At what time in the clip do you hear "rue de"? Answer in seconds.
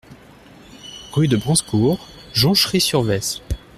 1.11-1.37